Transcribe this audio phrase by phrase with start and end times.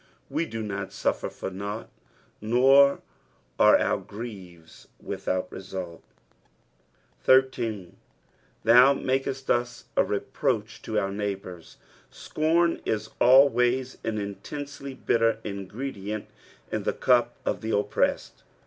[0.31, 1.87] We do not suffer for nought,
[2.41, 3.03] nor
[3.59, 6.03] are oar griefs without result.
[7.21, 7.97] 13.
[8.65, 11.61] "Thoa makett vi a reproacK to our neighbor:"
[12.09, 16.25] Scorn is always an intensely bitter ingredient
[16.71, 18.41] in the cup of the oppressed.